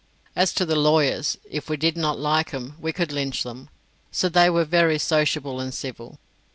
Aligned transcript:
As 0.35 0.51
to 0.53 0.65
the 0.65 0.75
lawyers, 0.75 1.37
if 1.47 1.69
we 1.69 1.77
did 1.77 1.95
not 1.95 2.17
like 2.17 2.49
them, 2.49 2.75
we 2.81 2.91
could 2.91 3.11
lynch 3.11 3.43
them, 3.43 3.69
so 4.11 4.29
they 4.29 4.49
were 4.49 4.65
sociable 4.97 5.59
and 5.59 5.71
civil. 5.71 6.17